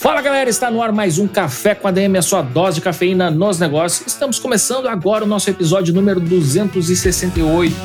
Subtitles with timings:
[0.00, 3.30] Fala galera, está no ar mais um Café com ADM, a sua dose de cafeína
[3.30, 4.06] nos negócios.
[4.06, 7.76] Estamos começando agora o nosso episódio número 268.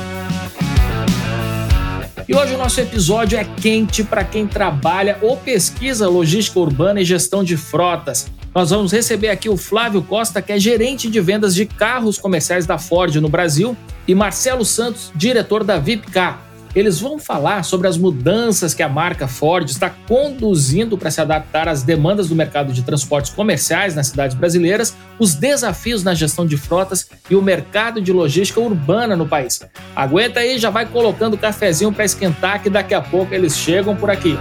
[2.26, 7.04] E hoje o nosso episódio é quente para quem trabalha ou pesquisa logística urbana e
[7.04, 8.28] gestão de frotas.
[8.54, 12.64] Nós vamos receber aqui o Flávio Costa, que é gerente de vendas de carros comerciais
[12.64, 13.76] da Ford no Brasil,
[14.08, 16.45] e Marcelo Santos, diretor da VIPCAR.
[16.76, 21.68] Eles vão falar sobre as mudanças que a marca Ford está conduzindo para se adaptar
[21.68, 26.58] às demandas do mercado de transportes comerciais nas cidades brasileiras, os desafios na gestão de
[26.58, 29.62] frotas e o mercado de logística urbana no país.
[29.96, 33.96] Aguenta aí, já vai colocando o cafezinho para esquentar que daqui a pouco eles chegam
[33.96, 34.38] por aqui.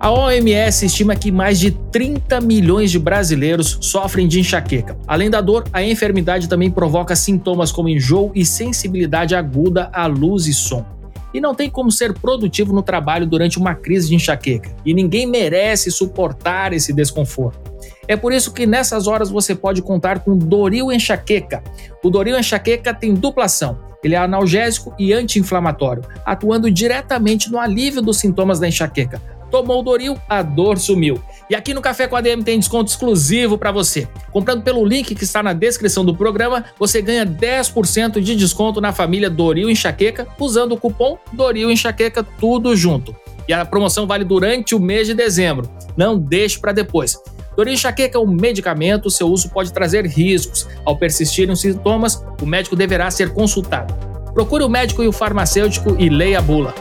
[0.00, 4.96] A OMS estima que mais de 30 milhões de brasileiros sofrem de enxaqueca.
[5.06, 10.46] Além da dor, a enfermidade também provoca sintomas como enjoo e sensibilidade aguda à luz
[10.46, 10.86] e som.
[11.34, 15.26] E não tem como ser produtivo no trabalho durante uma crise de enxaqueca, e ninguém
[15.26, 17.70] merece suportar esse desconforto.
[18.08, 21.62] É por isso que nessas horas você pode contar com Doril Enxaqueca.
[22.02, 23.78] O Doril Enxaqueca tem dupla ação.
[24.02, 29.20] Ele é analgésico e anti-inflamatório, atuando diretamente no alívio dos sintomas da enxaqueca,
[29.50, 31.20] Tomou o Doril, a dor sumiu.
[31.48, 34.08] E aqui no Café com a DM tem desconto exclusivo para você.
[34.30, 38.92] Comprando pelo link que está na descrição do programa, você ganha 10% de desconto na
[38.92, 43.14] família Doril Enxaqueca usando o cupom Doril Enxaqueca tudo junto.
[43.48, 45.68] E a promoção vale durante o mês de dezembro.
[45.96, 47.18] Não deixe para depois.
[47.56, 50.68] Doril Enxaqueca é um medicamento, seu uso pode trazer riscos.
[50.84, 53.92] Ao persistirem os sintomas, o médico deverá ser consultado.
[54.32, 56.72] Procure o médico e o farmacêutico e leia a bula.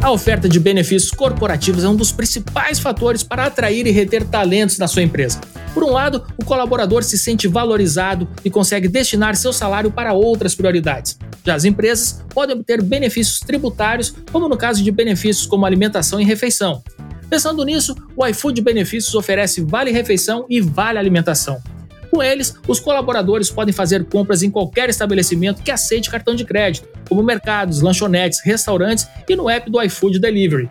[0.00, 4.78] A oferta de benefícios corporativos é um dos principais fatores para atrair e reter talentos
[4.78, 5.40] na sua empresa.
[5.74, 10.54] Por um lado, o colaborador se sente valorizado e consegue destinar seu salário para outras
[10.54, 11.18] prioridades.
[11.44, 16.24] Já as empresas podem obter benefícios tributários, como no caso de benefícios como alimentação e
[16.24, 16.80] refeição.
[17.28, 21.60] Pensando nisso, o iFood Benefícios oferece vale refeição e vale alimentação.
[22.10, 26.88] Com eles, os colaboradores podem fazer compras em qualquer estabelecimento que aceite cartão de crédito,
[27.08, 30.70] como mercados, lanchonetes, restaurantes e no app do iFood Delivery.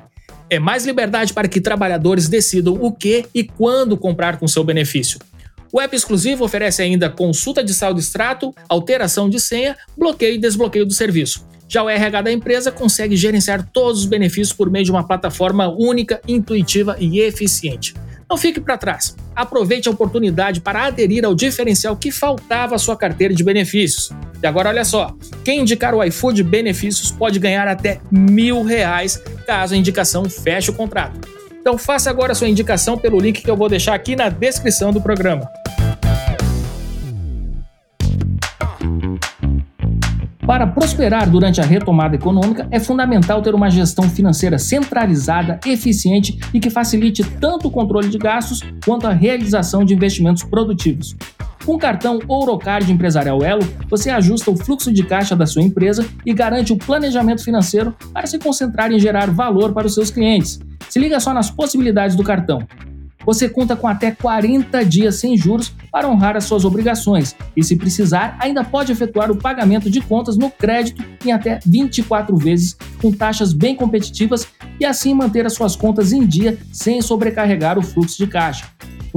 [0.50, 5.20] É mais liberdade para que trabalhadores decidam o que e quando comprar com seu benefício.
[5.72, 10.86] O app exclusivo oferece ainda consulta de saldo extrato, alteração de senha, bloqueio e desbloqueio
[10.86, 11.46] do serviço.
[11.68, 15.68] Já o RH da empresa consegue gerenciar todos os benefícios por meio de uma plataforma
[15.68, 17.94] única, intuitiva e eficiente.
[18.30, 19.16] Não fique para trás.
[19.36, 24.10] Aproveite a oportunidade para aderir ao diferencial que faltava à sua carteira de benefícios.
[24.44, 25.16] E agora olha só,
[25.46, 30.74] quem indicar o iFood Benefícios pode ganhar até mil reais caso a indicação feche o
[30.74, 31.20] contrato.
[31.60, 34.92] Então faça agora a sua indicação pelo link que eu vou deixar aqui na descrição
[34.92, 35.50] do programa.
[40.48, 46.60] Para prosperar durante a retomada econômica, é fundamental ter uma gestão financeira centralizada, eficiente e
[46.62, 51.18] que facilite tanto o controle de gastos quanto a realização de investimentos produtivos.
[51.66, 56.08] Com o cartão Ourocard Empresarial Elo, você ajusta o fluxo de caixa da sua empresa
[56.26, 60.62] e garante o planejamento financeiro para se concentrar em gerar valor para os seus clientes.
[60.90, 62.60] Se liga só nas possibilidades do cartão
[63.28, 67.76] você conta com até 40 dias sem juros para honrar as suas obrigações e, se
[67.76, 73.12] precisar, ainda pode efetuar o pagamento de contas no crédito em até 24 vezes, com
[73.12, 74.48] taxas bem competitivas
[74.80, 78.66] e assim manter as suas contas em dia sem sobrecarregar o fluxo de caixa.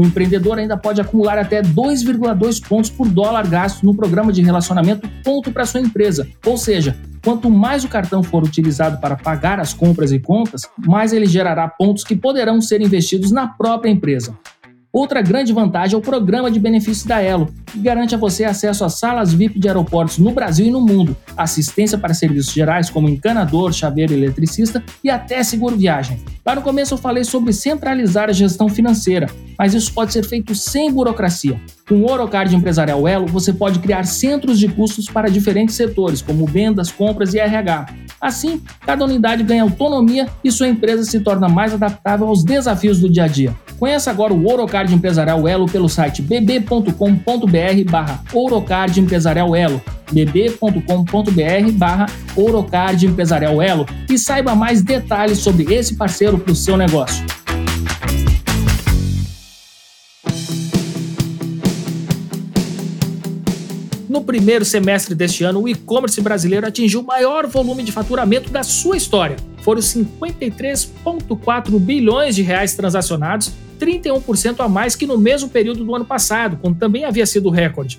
[0.01, 5.07] O empreendedor ainda pode acumular até 2,2 pontos por dólar gasto no programa de relacionamento
[5.23, 9.75] ponto para sua empresa, ou seja, Quanto mais o cartão for utilizado para pagar as
[9.75, 14.39] compras e contas, mais ele gerará pontos que poderão ser investidos na própria empresa.
[14.93, 18.85] Outra grande vantagem é o programa de benefícios da Elo, que garante a você acesso
[18.85, 23.09] a salas VIP de aeroportos no Brasil e no mundo, assistência para serviços gerais como
[23.09, 26.19] encanador, chaveiro eletricista e até seguro viagem.
[26.45, 30.57] Lá no começo eu falei sobre centralizar a gestão financeira, mas isso pode ser feito
[30.57, 31.61] sem burocracia.
[31.89, 36.47] Com o Orocard Empresarial Elo, você pode criar centros de custos para diferentes setores, como
[36.47, 37.87] vendas, compras e RH.
[38.21, 43.09] Assim, cada unidade ganha autonomia e sua empresa se torna mais adaptável aos desafios do
[43.09, 43.57] dia a dia.
[43.79, 49.81] Conheça agora o Orocard Empresarial Elo pelo site bb.com.br barra Orocard Empresarial Elo
[50.13, 52.07] bb.com.br barra
[52.37, 57.25] Ourocard Empresarial Elo e saiba mais detalhes sobre esse parceiro para o seu negócio.
[64.31, 68.97] Primeiro semestre deste ano, o e-commerce brasileiro atingiu o maior volume de faturamento da sua
[68.97, 69.35] história.
[69.63, 73.51] Foram 53,4 bilhões de reais transacionados,
[73.81, 77.99] 31% a mais que no mesmo período do ano passado, quando também havia sido recorde.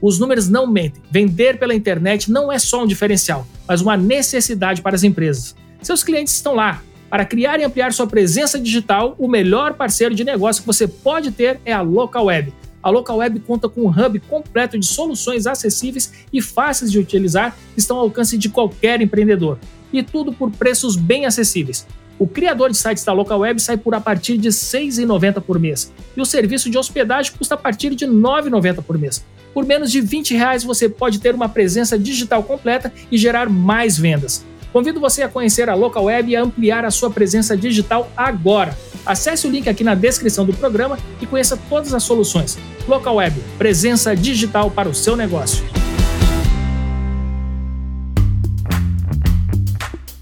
[0.00, 1.02] Os números não mentem.
[1.10, 5.56] Vender pela internet não é só um diferencial, mas uma necessidade para as empresas.
[5.82, 6.84] Seus clientes estão lá.
[7.10, 11.32] Para criar e ampliar sua presença digital, o melhor parceiro de negócio que você pode
[11.32, 12.52] ter é a Local Web
[12.84, 17.56] a Local Web conta com um hub completo de soluções acessíveis e fáceis de utilizar
[17.72, 19.58] que estão ao alcance de qualquer empreendedor.
[19.90, 21.86] E tudo por preços bem acessíveis.
[22.18, 25.58] O criador de sites da Local Web sai por a partir de R$ 6,90 por
[25.58, 25.90] mês.
[26.14, 29.24] E o serviço de hospedagem custa a partir de R$ 9,90 por mês.
[29.54, 33.96] Por menos de 20 reais você pode ter uma presença digital completa e gerar mais
[33.96, 34.44] vendas.
[34.74, 38.76] Convido você a conhecer a Local Web e a ampliar a sua presença digital agora.
[39.06, 42.58] Acesse o link aqui na descrição do programa e conheça todas as soluções.
[42.88, 45.64] Local Web, presença digital para o seu negócio.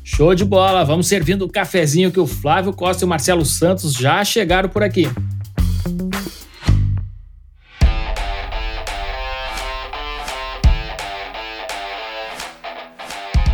[0.05, 0.85] Show de bola!
[0.85, 4.83] Vamos servindo o cafezinho que o Flávio Costa e o Marcelo Santos já chegaram por
[4.83, 5.09] aqui.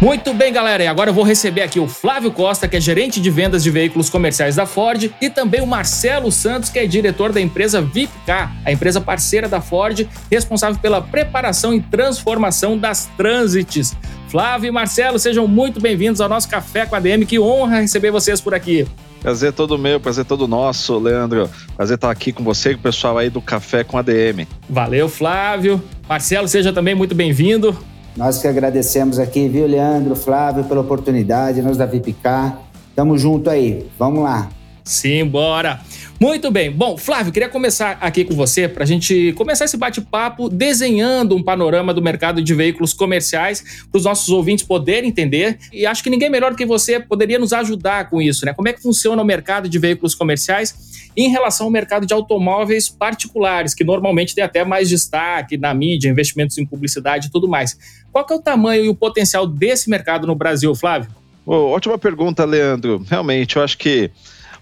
[0.00, 0.84] Muito bem, galera.
[0.84, 3.70] E agora eu vou receber aqui o Flávio Costa, que é gerente de vendas de
[3.70, 8.30] veículos comerciais da Ford, e também o Marcelo Santos, que é diretor da empresa VIPK,
[8.64, 13.96] a empresa parceira da Ford, responsável pela preparação e transformação das Transits.
[14.28, 17.26] Flávio e Marcelo, sejam muito bem-vindos ao nosso Café com a DM.
[17.26, 18.86] Que honra receber vocês por aqui.
[19.20, 21.50] Prazer todo meu, prazer todo nosso, Leandro.
[21.76, 24.46] Prazer estar aqui com você e com o pessoal aí do Café com a DM.
[24.70, 25.82] Valeu, Flávio.
[26.08, 27.76] Marcelo, seja também muito bem-vindo.
[28.16, 32.52] Nós que agradecemos aqui, viu, Leandro, Flávio, pela oportunidade, nós da VIPK.
[32.94, 34.48] Tamo junto aí, vamos lá.
[34.82, 35.80] Sim, bora.
[36.20, 36.68] Muito bem.
[36.68, 41.42] Bom, Flávio, queria começar aqui com você para a gente começar esse bate-papo desenhando um
[41.42, 45.56] panorama do mercado de veículos comerciais para os nossos ouvintes poderem entender.
[45.72, 48.52] E acho que ninguém melhor do que você poderia nos ajudar com isso, né?
[48.52, 52.88] Como é que funciona o mercado de veículos comerciais em relação ao mercado de automóveis
[52.88, 57.78] particulares, que normalmente tem até mais destaque na mídia, investimentos em publicidade e tudo mais.
[58.10, 61.10] Qual é o tamanho e o potencial desse mercado no Brasil, Flávio?
[61.46, 63.06] Oh, ótima pergunta, Leandro.
[63.08, 64.10] Realmente, eu acho que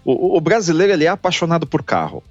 [0.07, 2.23] o, o brasileiro ele é apaixonado por carro.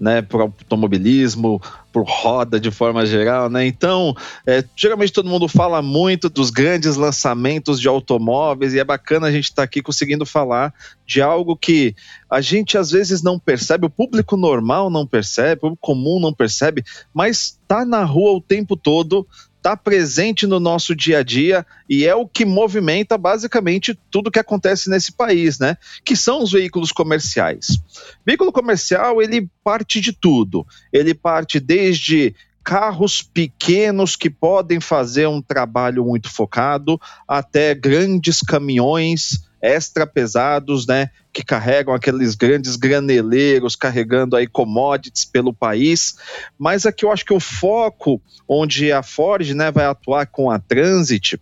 [0.00, 1.62] Né, por automobilismo,
[1.92, 3.64] por roda de forma geral, né?
[3.64, 9.28] Então, é, geralmente todo mundo fala muito dos grandes lançamentos de automóveis e é bacana
[9.28, 10.74] a gente estar tá aqui conseguindo falar
[11.06, 11.94] de algo que
[12.28, 16.82] a gente às vezes não percebe, o público normal não percebe, o comum não percebe,
[17.14, 19.24] mas tá na rua o tempo todo
[19.62, 24.40] está presente no nosso dia a dia e é o que movimenta basicamente tudo que
[24.40, 25.76] acontece nesse país, né?
[26.04, 27.78] Que são os veículos comerciais.
[28.26, 30.66] Veículo comercial, ele parte de tudo.
[30.92, 39.48] Ele parte desde carros pequenos que podem fazer um trabalho muito focado, até grandes caminhões
[39.62, 46.16] extra pesados, né, que carregam aqueles grandes graneleiros carregando aí commodities pelo país.
[46.58, 50.58] Mas aqui eu acho que o foco onde a Ford, né, vai atuar com a
[50.58, 51.40] Transit,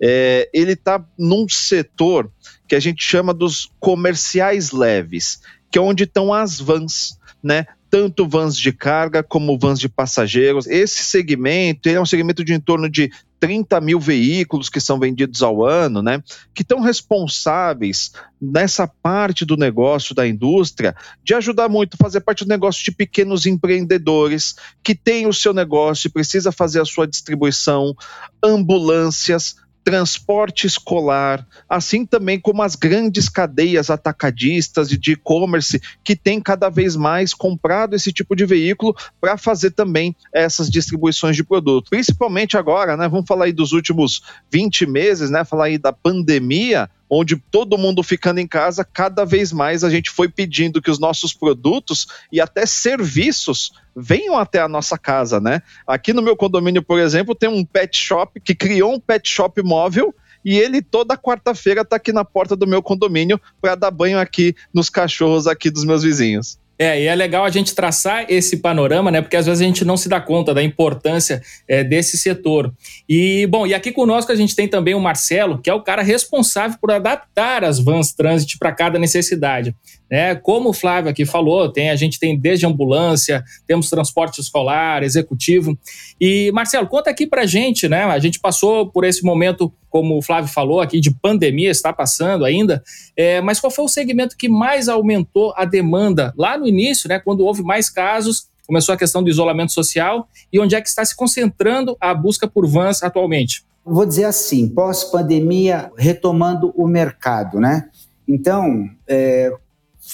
[0.00, 2.30] é, ele está num setor
[2.68, 7.66] que a gente chama dos comerciais leves, que é onde estão as vans, né?
[7.96, 10.66] Tanto vans de carga como vans de passageiros.
[10.66, 13.10] Esse segmento é um segmento de em torno de
[13.40, 16.22] 30 mil veículos que são vendidos ao ano, né,
[16.54, 22.48] que estão responsáveis nessa parte do negócio da indústria de ajudar muito, fazer parte do
[22.48, 27.94] negócio de pequenos empreendedores que têm o seu negócio e precisa fazer a sua distribuição,
[28.42, 36.40] ambulâncias, transporte escolar, assim também como as grandes cadeias atacadistas e de e-commerce que têm
[36.40, 41.88] cada vez mais comprado esse tipo de veículo para fazer também essas distribuições de produto.
[41.88, 43.08] Principalmente agora, né?
[43.08, 45.44] Vamos falar aí dos últimos 20 meses, né?
[45.44, 50.10] Falar aí da pandemia, onde todo mundo ficando em casa, cada vez mais a gente
[50.10, 55.62] foi pedindo que os nossos produtos e até serviços venham até a nossa casa, né?
[55.86, 59.62] Aqui no meu condomínio, por exemplo, tem um pet shop que criou um pet shop
[59.62, 64.18] móvel e ele toda quarta-feira está aqui na porta do meu condomínio para dar banho
[64.18, 66.58] aqui nos cachorros aqui dos meus vizinhos.
[66.78, 69.22] É, e é legal a gente traçar esse panorama, né?
[69.22, 72.72] Porque às vezes a gente não se dá conta da importância é, desse setor.
[73.08, 76.02] E, bom, e aqui conosco a gente tem também o Marcelo, que é o cara
[76.02, 79.74] responsável por adaptar as vans transit para cada necessidade.
[80.10, 80.34] Né?
[80.36, 85.76] Como o Flávio aqui falou, tem, a gente tem desde ambulância, temos transporte escolar, executivo.
[86.20, 88.04] E, Marcelo, conta aqui para gente, né?
[88.04, 92.44] A gente passou por esse momento, como o Flávio falou aqui, de pandemia, está passando
[92.44, 92.82] ainda,
[93.16, 97.18] é, mas qual foi o segmento que mais aumentou a demanda lá no início, né?
[97.18, 101.02] Quando houve mais casos, começou a questão do isolamento social, e onde é que está
[101.02, 103.64] se concentrando a busca por vans atualmente?
[103.82, 107.88] Vou dizer assim, pós-pandemia, retomando o mercado, né?
[108.28, 109.50] Então, é,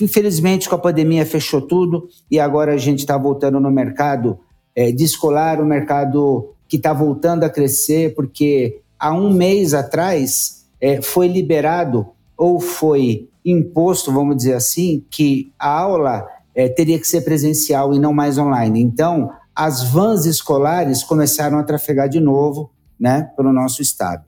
[0.01, 4.39] Infelizmente, com a pandemia fechou tudo e agora a gente está voltando no mercado
[4.75, 10.65] é, de escolar, o mercado que está voltando a crescer, porque há um mês atrás
[10.81, 12.07] é, foi liberado
[12.37, 17.99] ou foi imposto, vamos dizer assim, que a aula é, teria que ser presencial e
[17.99, 18.81] não mais online.
[18.81, 24.25] Então, as vans escolares começaram a trafegar de novo, né, pelo nosso estado.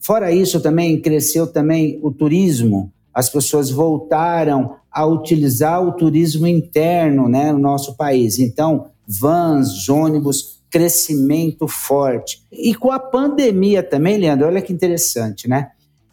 [0.00, 2.92] Fora isso, também cresceu também o turismo.
[3.14, 8.40] As pessoas voltaram a utilizar o turismo interno né, no nosso país.
[8.40, 12.42] Então, vans, ônibus, crescimento forte.
[12.50, 15.70] E com a pandemia também, Leandro, olha que interessante, né?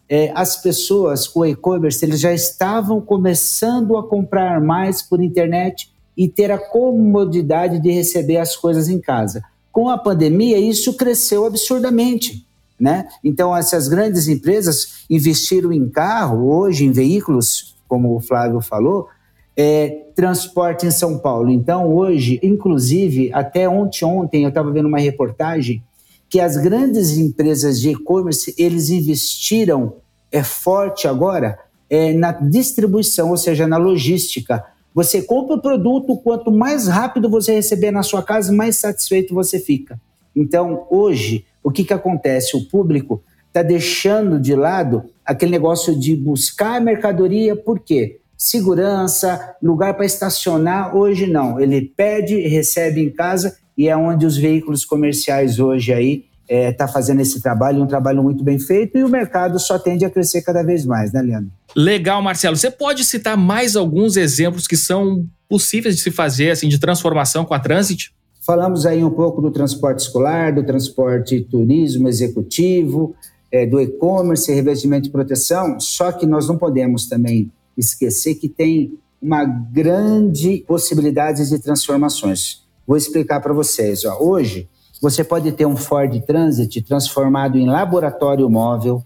[0.08, 6.28] É, as pessoas, o e-commerce, eles já estavam começando a comprar mais por internet e
[6.28, 9.42] ter a comodidade de receber as coisas em casa.
[9.72, 12.46] Com a pandemia, isso cresceu absurdamente.
[12.78, 13.08] Né?
[13.22, 19.08] Então, essas grandes empresas investiram em carro, hoje em veículos como o Flávio falou,
[19.56, 21.50] é, transporte em São Paulo.
[21.50, 25.82] Então, hoje, inclusive, até ontem, ontem eu estava vendo uma reportagem
[26.28, 29.94] que as grandes empresas de e-commerce, eles investiram
[30.32, 31.56] é forte agora
[31.88, 34.64] é, na distribuição, ou seja, na logística.
[34.92, 39.60] Você compra o produto, quanto mais rápido você receber na sua casa, mais satisfeito você
[39.60, 40.00] fica.
[40.34, 42.56] Então, hoje, o que, que acontece?
[42.56, 48.18] O público está deixando de lado aquele negócio de buscar mercadoria, por quê?
[48.36, 51.60] Segurança, lugar para estacionar, hoje não.
[51.60, 56.72] Ele pede, recebe em casa e é onde os veículos comerciais hoje aí está é,
[56.72, 60.10] tá fazendo esse trabalho, um trabalho muito bem feito, e o mercado só tende a
[60.10, 61.50] crescer cada vez mais, né, Leandro?
[61.74, 62.56] Legal, Marcelo.
[62.56, 67.44] Você pode citar mais alguns exemplos que são possíveis de se fazer, assim, de transformação
[67.44, 68.12] com a Transit?
[68.46, 73.14] Falamos aí um pouco do transporte escolar, do transporte turismo executivo,
[73.50, 78.98] é, do e-commerce, revestimento de proteção, só que nós não podemos também esquecer que tem
[79.20, 82.62] uma grande possibilidade de transformações.
[82.86, 84.04] Vou explicar para vocês.
[84.04, 84.18] Ó.
[84.20, 84.68] Hoje,
[85.00, 89.04] você pode ter um Ford Transit transformado em laboratório móvel,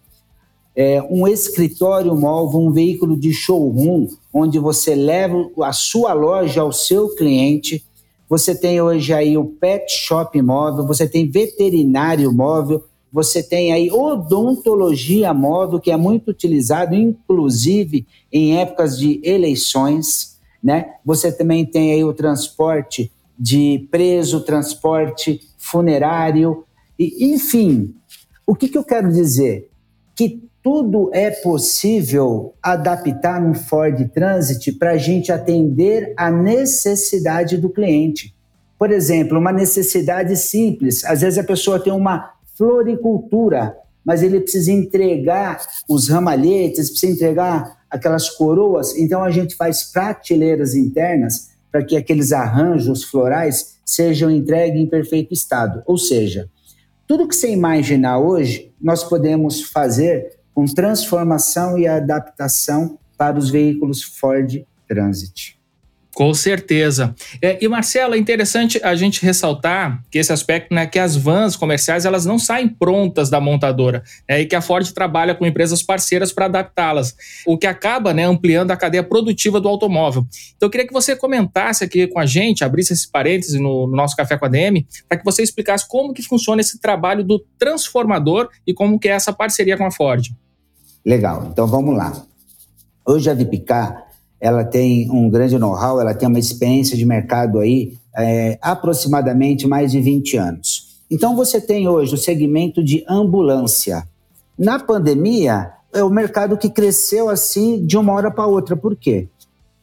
[0.75, 6.73] é, um escritório móvel, um veículo de showroom, onde você leva a sua loja ao
[6.73, 7.85] seu cliente.
[8.29, 13.91] Você tem hoje aí o pet shop móvel, você tem veterinário móvel, você tem aí
[13.91, 20.39] odontologia móvel, que é muito utilizado, inclusive em épocas de eleições.
[20.63, 20.95] Né?
[21.05, 26.65] Você também tem aí o transporte de preso, transporte funerário,
[26.99, 27.95] e, enfim.
[28.47, 29.71] O que, que eu quero dizer?
[30.17, 37.71] Que tudo é possível adaptar no Ford Transit para a gente atender a necessidade do
[37.71, 38.35] cliente.
[38.79, 41.05] Por exemplo, uma necessidade simples.
[41.05, 47.79] Às vezes a pessoa tem uma floricultura, mas ele precisa entregar os ramalhetes, precisa entregar
[47.89, 48.97] aquelas coroas.
[48.97, 55.33] Então a gente faz prateleiras internas para que aqueles arranjos florais sejam entregues em perfeito
[55.33, 55.83] estado.
[55.87, 56.51] Ou seja,
[57.07, 64.03] tudo que você imaginar hoje, nós podemos fazer com transformação e adaptação para os veículos
[64.03, 65.58] Ford Transit.
[66.19, 67.15] Com certeza.
[67.41, 71.55] É, e Marcelo, é interessante a gente ressaltar que esse aspecto, né, que as vans
[71.55, 75.81] comerciais elas não saem prontas da montadora, é, e que a Ford trabalha com empresas
[75.81, 77.15] parceiras para adaptá-las,
[77.47, 80.27] o que acaba, né, ampliando a cadeia produtiva do automóvel.
[80.57, 83.97] Então eu queria que você comentasse aqui com a gente, abrisse esse parêntese no, no
[83.97, 87.39] nosso café com a DM, para que você explicasse como que funciona esse trabalho do
[87.57, 90.35] transformador e como que é essa parceria com a Ford.
[91.07, 91.47] Legal.
[91.53, 92.25] Então vamos lá.
[93.07, 94.08] Hoje a Vipcar
[94.41, 99.93] ela tem um grande know-how, ela tem uma experiência de mercado aí é, aproximadamente mais
[99.93, 101.03] de 20 anos.
[101.11, 104.07] Então você tem hoje o segmento de ambulância.
[104.59, 108.77] Na pandemia, é o mercado que cresceu assim de uma hora para outra.
[108.77, 109.29] Por quê?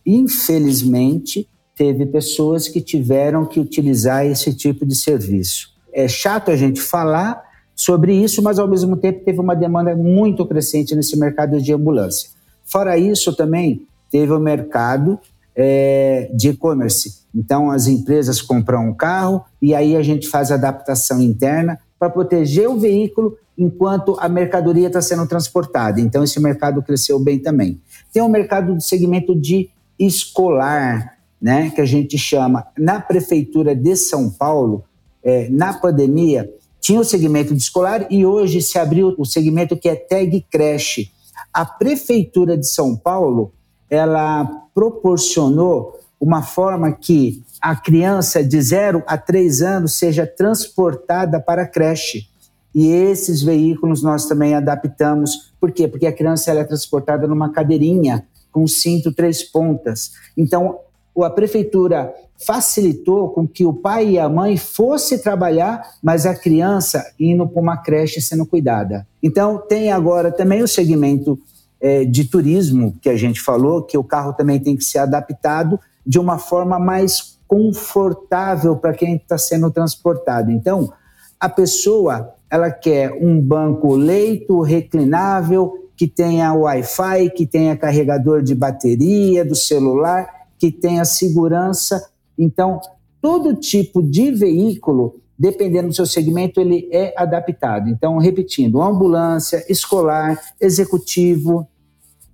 [0.06, 5.70] Infelizmente, teve pessoas que tiveram que utilizar esse tipo de serviço.
[5.92, 7.44] É chato a gente falar
[7.76, 12.30] sobre isso, mas ao mesmo tempo teve uma demanda muito crescente nesse mercado de ambulância.
[12.66, 13.86] Fora isso, também
[14.16, 15.20] teve o mercado
[15.54, 17.26] é, de e-commerce.
[17.36, 22.70] Então, as empresas compram um carro e aí a gente faz adaptação interna para proteger
[22.70, 26.00] o veículo enquanto a mercadoria está sendo transportada.
[26.00, 27.82] Então, esse mercado cresceu bem também.
[28.14, 29.70] Tem o um mercado do segmento de
[30.00, 32.66] escolar, né, que a gente chama.
[32.78, 34.86] Na Prefeitura de São Paulo,
[35.22, 39.90] é, na pandemia, tinha o segmento de escolar e hoje se abriu o segmento que
[39.90, 41.12] é tag creche.
[41.54, 43.52] A Prefeitura de São Paulo,
[43.90, 51.64] ela proporcionou uma forma que a criança de 0 a 3 anos seja transportada para
[51.64, 52.28] a creche.
[52.74, 55.54] E esses veículos nós também adaptamos.
[55.60, 55.88] Por quê?
[55.88, 60.12] Porque a criança ela é transportada numa cadeirinha com cinto três pontas.
[60.38, 60.80] Então,
[61.24, 62.14] a prefeitura
[62.46, 67.62] facilitou com que o pai e a mãe fossem trabalhar, mas a criança indo para
[67.62, 69.08] uma creche sendo cuidada.
[69.24, 71.40] Então, tem agora também o segmento
[71.80, 75.80] é, de turismo, que a gente falou, que o carro também tem que ser adaptado
[76.06, 80.52] de uma forma mais confortável para quem está sendo transportado.
[80.52, 80.92] Então,
[81.40, 88.54] a pessoa ela quer um banco leito reclinável que tenha Wi-Fi, que tenha carregador de
[88.54, 90.28] bateria do celular,
[90.58, 92.10] que tenha segurança.
[92.38, 92.80] Então,
[93.22, 97.90] todo tipo de veículo, dependendo do seu segmento, ele é adaptado.
[97.90, 101.68] Então, repetindo, ambulância, escolar, executivo,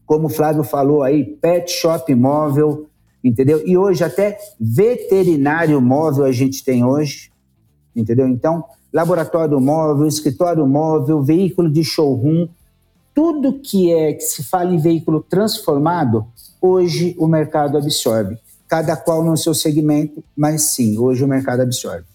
[0.05, 2.87] como o Flávio falou aí, pet shop móvel,
[3.23, 3.61] entendeu?
[3.65, 7.31] E hoje até veterinário móvel a gente tem hoje,
[7.95, 8.27] entendeu?
[8.27, 12.47] Então, laboratório móvel, escritório móvel, veículo de showroom,
[13.13, 16.25] tudo que é que se fala em veículo transformado,
[16.61, 18.37] hoje o mercado absorve.
[18.67, 22.10] Cada qual no seu segmento, mas sim, hoje o mercado absorve.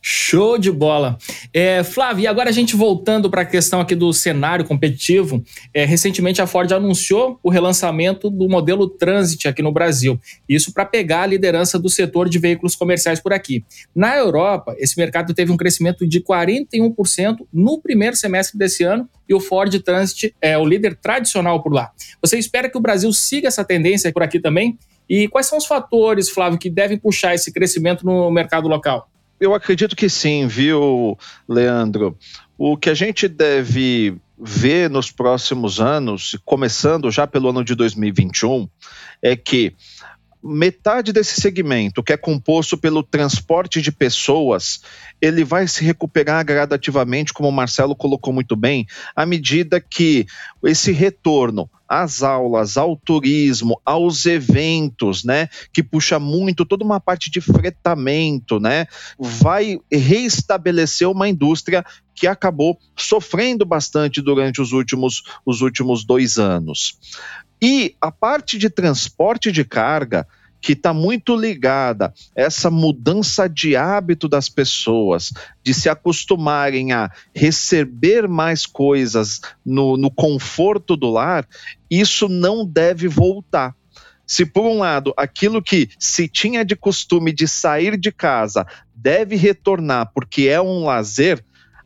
[0.00, 1.18] Show de bola.
[1.52, 5.42] É, Flávio, e agora a gente voltando para a questão aqui do cenário competitivo,
[5.74, 10.18] é, recentemente a Ford anunciou o relançamento do modelo Transit aqui no Brasil.
[10.48, 13.64] Isso para pegar a liderança do setor de veículos comerciais por aqui.
[13.94, 19.34] Na Europa, esse mercado teve um crescimento de 41% no primeiro semestre desse ano e
[19.34, 21.90] o Ford Transit é o líder tradicional por lá.
[22.22, 24.78] Você espera que o Brasil siga essa tendência por aqui também?
[25.08, 29.08] E quais são os fatores, Flávio, que devem puxar esse crescimento no mercado local?
[29.40, 31.16] Eu acredito que sim, viu,
[31.48, 32.16] Leandro?
[32.56, 38.68] O que a gente deve ver nos próximos anos, começando já pelo ano de 2021,
[39.22, 39.74] é que
[40.42, 44.80] metade desse segmento, que é composto pelo transporte de pessoas,
[45.20, 50.26] ele vai se recuperar gradativamente, como o Marcelo colocou muito bem, à medida que
[50.64, 57.30] esse retorno às aulas, ao turismo, aos eventos, né, que puxa muito toda uma parte
[57.30, 58.86] de fretamento, né,
[59.18, 66.98] vai reestabelecer uma indústria que acabou sofrendo bastante durante os últimos, os últimos dois anos.
[67.62, 70.26] E a parte de transporte de carga,
[70.60, 77.10] que está muito ligada a essa mudança de hábito das pessoas, de se acostumarem a
[77.34, 81.46] receber mais coisas no, no conforto do lar,
[81.90, 83.74] isso não deve voltar.
[84.26, 89.36] Se, por um lado, aquilo que se tinha de costume de sair de casa deve
[89.36, 91.42] retornar porque é um lazer,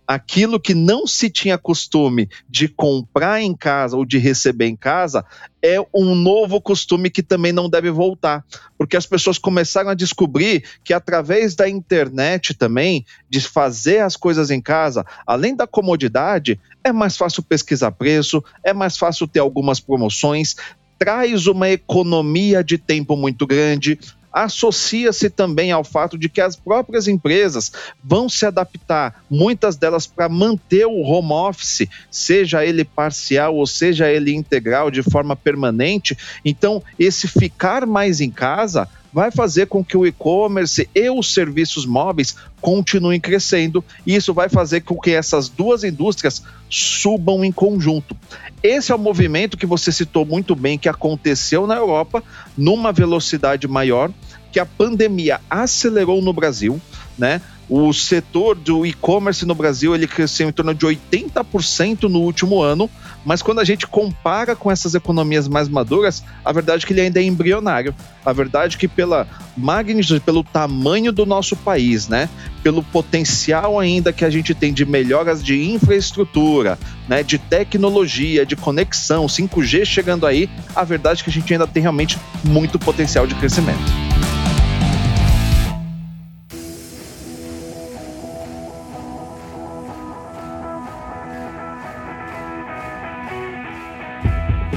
[0.06, 5.24] aquilo que não se tinha costume de comprar em casa ou de receber em casa
[5.62, 8.44] é um novo costume que também não deve voltar,
[8.76, 14.50] porque as pessoas começaram a descobrir que através da internet também, de fazer as coisas
[14.50, 19.78] em casa, além da comodidade, é mais fácil pesquisar preço, é mais fácil ter algumas
[19.78, 20.56] promoções,
[20.98, 23.98] traz uma economia de tempo muito grande,
[24.32, 30.28] associa-se também ao fato de que as próprias empresas vão se adaptar, muitas delas para
[30.28, 36.16] manter o home office, seja ele parcial ou seja ele integral, de forma permanente.
[36.44, 41.84] Então, esse ficar mais em casa vai fazer com que o e-commerce e os serviços
[41.84, 48.16] móveis continuem crescendo, e isso vai fazer com que essas duas indústrias subam em conjunto.
[48.62, 52.22] Esse é o movimento que você citou muito bem que aconteceu na Europa
[52.56, 54.10] numa velocidade maior,
[54.50, 56.80] que a pandemia acelerou no Brasil,
[57.18, 57.40] né?
[57.68, 62.90] O setor do e-commerce no Brasil ele cresceu em torno de 80% no último ano,
[63.24, 67.00] mas quando a gente compara com essas economias mais maduras, a verdade é que ele
[67.00, 67.94] ainda é embrionário.
[68.24, 72.28] A verdade é que pela magnitude, pelo tamanho do nosso país, né,
[72.62, 78.56] pelo potencial ainda que a gente tem de melhoras de infraestrutura, né, de tecnologia, de
[78.56, 83.26] conexão, 5G chegando aí, a verdade é que a gente ainda tem realmente muito potencial
[83.26, 84.11] de crescimento.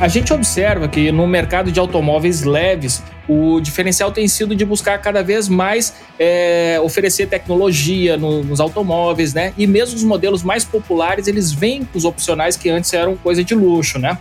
[0.06, 5.02] A gente observa que no mercado de automóveis leves, o diferencial tem sido de buscar
[5.02, 9.52] cada vez mais é, oferecer tecnologia no, nos automóveis, né?
[9.58, 13.44] E mesmo os modelos mais populares, eles vêm com os opcionais que antes eram coisa
[13.44, 14.16] de luxo, né?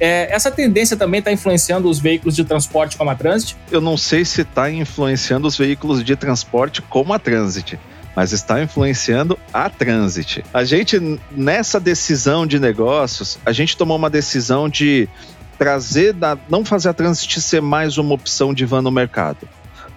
[0.00, 3.56] É, essa tendência também está influenciando os veículos de transporte como a Transit?
[3.70, 7.78] Eu não sei se está influenciando os veículos de transporte como a Transit
[8.18, 10.44] mas está influenciando a Transit.
[10.52, 15.08] A gente, nessa decisão de negócios, a gente tomou uma decisão de
[15.56, 19.48] trazer, da, não fazer a Transit ser mais uma opção de van no mercado,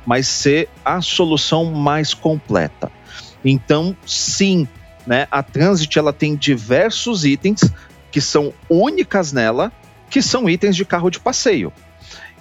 [0.06, 2.92] mas ser a solução mais completa.
[3.44, 4.68] Então, sim,
[5.08, 7.62] né, a Transit ela tem diversos itens
[8.12, 9.72] que são únicas nela,
[10.12, 11.74] que são itens de carro de passeio.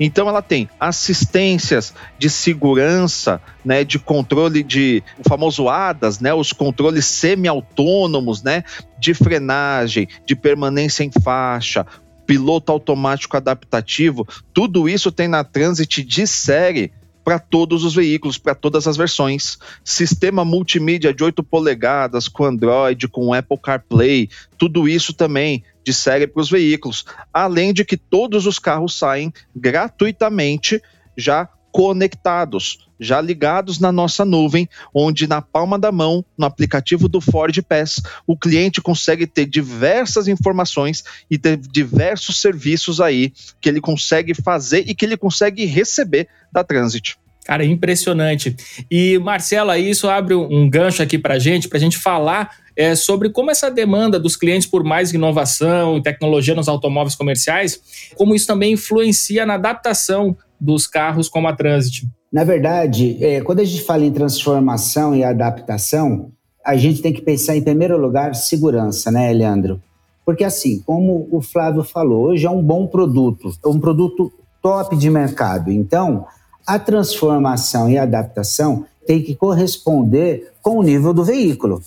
[0.00, 6.54] Então ela tem assistências de segurança, né, de controle de o famoso ADAS, né, os
[6.54, 8.64] controles semi-autônomos, né,
[8.98, 11.86] de frenagem, de permanência em faixa,
[12.26, 16.92] piloto automático adaptativo, tudo isso tem na Transit de série
[17.24, 19.58] para todos os veículos, para todas as versões.
[19.84, 26.26] Sistema multimídia de 8 polegadas com Android, com Apple CarPlay, tudo isso também de série
[26.26, 27.04] para os veículos.
[27.32, 30.80] Além de que todos os carros saem gratuitamente
[31.16, 37.20] já conectados, já ligados na nossa nuvem, onde na palma da mão, no aplicativo do
[37.20, 43.80] Ford Pass, o cliente consegue ter diversas informações e ter diversos serviços aí que ele
[43.80, 47.16] consegue fazer e que ele consegue receber da Transit.
[47.44, 48.54] Cara, impressionante.
[48.90, 53.28] E, Marcela, isso abre um gancho aqui para gente, para a gente falar é, sobre
[53.28, 57.78] como essa demanda dos clientes por mais inovação e tecnologia nos automóveis comerciais,
[58.16, 62.08] como isso também influencia na adaptação dos carros como a Transit.
[62.32, 66.32] Na verdade, é, quando a gente fala em transformação e adaptação,
[66.64, 69.82] a gente tem que pensar em primeiro lugar segurança, né, Leandro?
[70.24, 74.96] Porque assim, como o Flávio falou, hoje é um bom produto, é um produto top
[74.96, 75.70] de mercado.
[75.70, 76.24] Então,
[76.66, 81.82] a transformação e adaptação tem que corresponder com o nível do veículo.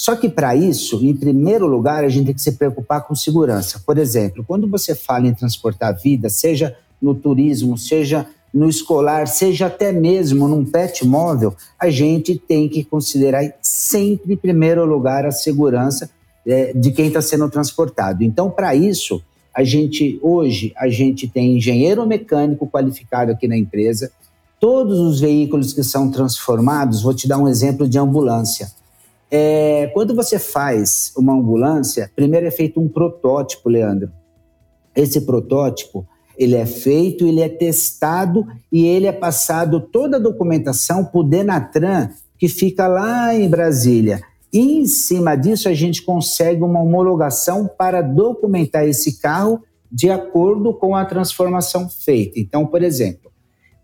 [0.00, 3.82] Só que para isso, em primeiro lugar, a gente tem que se preocupar com segurança.
[3.84, 9.66] Por exemplo, quando você fala em transportar vida, seja no turismo, seja no escolar, seja
[9.66, 15.30] até mesmo num pet móvel, a gente tem que considerar sempre, em primeiro lugar, a
[15.30, 16.08] segurança
[16.46, 18.24] é, de quem está sendo transportado.
[18.24, 19.22] Então, para isso,
[19.54, 24.10] a gente hoje a gente tem engenheiro mecânico qualificado aqui na empresa.
[24.58, 28.79] Todos os veículos que são transformados, vou te dar um exemplo de ambulância.
[29.30, 34.10] É, quando você faz uma ambulância, primeiro é feito um protótipo, Leandro.
[34.94, 41.04] Esse protótipo ele é feito, ele é testado e ele é passado toda a documentação
[41.04, 44.22] para o Denatran, que fica lá em Brasília.
[44.50, 49.62] E em cima disso, a gente consegue uma homologação para documentar esse carro
[49.92, 52.40] de acordo com a transformação feita.
[52.40, 53.29] Então, por exemplo,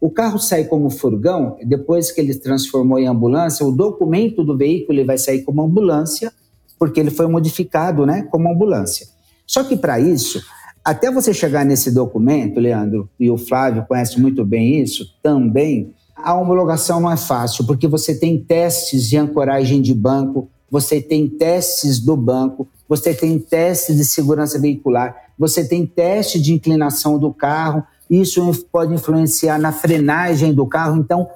[0.01, 5.05] o carro sai como furgão, depois que ele transformou em ambulância, o documento do veículo
[5.05, 6.33] vai sair como ambulância,
[6.79, 9.07] porque ele foi modificado né, como ambulância.
[9.47, 10.43] Só que para isso,
[10.85, 16.35] até você chegar nesse documento, Leandro, e o Flávio conhece muito bem isso também, a
[16.35, 22.01] homologação não é fácil, porque você tem testes de ancoragem de banco, você tem testes
[22.01, 27.83] do banco, você tem testes de segurança veicular, você tem teste de inclinação do carro,
[28.09, 30.97] isso pode influenciar na frenagem do carro.
[30.97, 31.29] Então,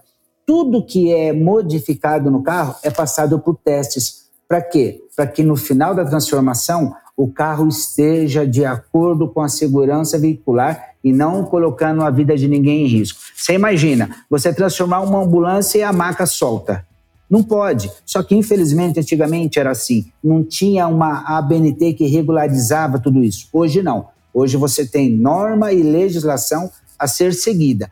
[0.47, 4.29] tudo que é modificado no carro é passado por testes.
[4.49, 5.01] Para quê?
[5.15, 10.91] Para que no final da transformação o carro esteja de acordo com a segurança veicular
[11.05, 13.21] e não colocando a vida de ninguém em risco.
[13.37, 16.87] Você imagina, você transformar uma ambulância e a maca solta.
[17.29, 17.91] Não pode.
[18.05, 20.07] Só que, infelizmente, antigamente era assim.
[20.23, 23.49] Não tinha uma ABNT que regularizava tudo isso.
[23.53, 24.09] Hoje não.
[24.33, 27.91] Hoje você tem norma e legislação a ser seguida.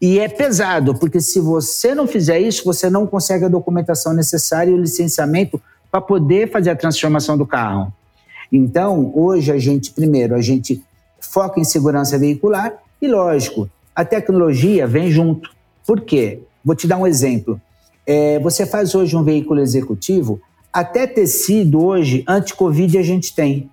[0.00, 4.70] E é pesado, porque se você não fizer isso, você não consegue a documentação necessária
[4.70, 7.92] e o licenciamento para poder fazer a transformação do carro.
[8.50, 10.82] Então, hoje a gente, primeiro, a gente
[11.20, 15.50] foca em segurança veicular e, lógico, a tecnologia vem junto.
[15.86, 16.40] Por quê?
[16.64, 17.60] Vou te dar um exemplo.
[18.06, 20.40] É, você faz hoje um veículo executivo,
[20.72, 23.70] até tecido hoje, anti-Covid a gente tem.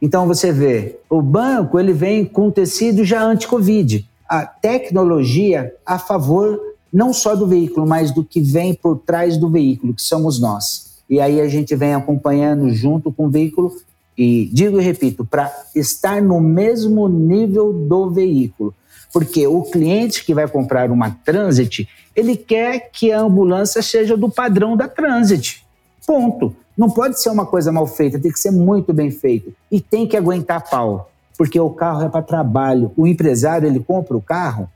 [0.00, 4.08] Então você vê, o banco ele vem com tecido já anti-Covid.
[4.28, 6.60] A tecnologia a favor
[6.92, 10.88] não só do veículo, mas do que vem por trás do veículo, que somos nós
[11.08, 13.74] e aí a gente vem acompanhando junto com o veículo
[14.16, 18.74] e digo e repito, para estar no mesmo nível do veículo.
[19.12, 24.28] Porque o cliente que vai comprar uma Transit, ele quer que a ambulância seja do
[24.28, 25.64] padrão da Transit.
[26.06, 26.54] Ponto.
[26.78, 29.52] Não pode ser uma coisa mal feita, tem que ser muito bem feito.
[29.68, 32.92] E tem que aguentar pau, porque o carro é para trabalho.
[32.96, 34.70] O empresário, ele compra o carro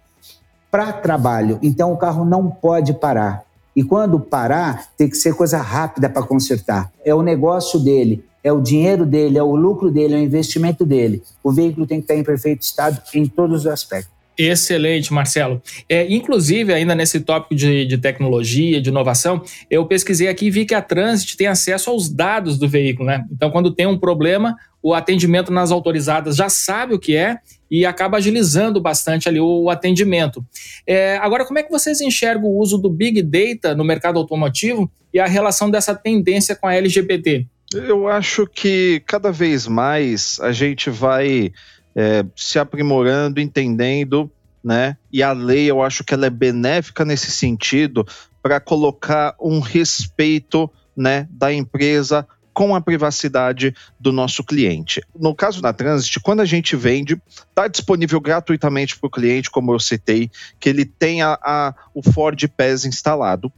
[0.68, 1.60] para trabalho.
[1.62, 3.44] Então o carro não pode parar.
[3.74, 6.90] E quando parar, tem que ser coisa rápida para consertar.
[7.04, 10.84] É o negócio dele, é o dinheiro dele, é o lucro dele, é o investimento
[10.84, 11.22] dele.
[11.40, 14.12] O veículo tem que estar em perfeito estado em todos os aspectos.
[14.36, 15.62] Excelente, Marcelo.
[15.88, 20.64] É, inclusive, ainda nesse tópico de, de, tecnologia, de inovação, eu pesquisei aqui e vi
[20.64, 23.24] que a Transit tem acesso aos dados do veículo, né?
[23.30, 27.38] Então, quando tem um problema, o atendimento nas autorizadas já sabe o que é
[27.70, 30.44] e acaba agilizando bastante ali o atendimento.
[30.86, 34.90] É, agora, como é que vocês enxergam o uso do Big Data no mercado automotivo
[35.12, 37.46] e a relação dessa tendência com a LGBT?
[37.74, 41.52] Eu acho que cada vez mais a gente vai
[41.94, 44.30] é, se aprimorando, entendendo,
[44.62, 44.96] né?
[45.12, 48.06] E a lei, eu acho que ela é benéfica nesse sentido
[48.42, 55.00] para colocar um respeito, né, da empresa com a privacidade do nosso cliente.
[55.18, 59.72] No caso da Transit, quando a gente vende, está disponível gratuitamente para o cliente, como
[59.72, 63.50] eu citei, que ele tenha a, o Ford Pass instalado.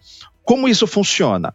[0.44, 1.54] Como isso funciona?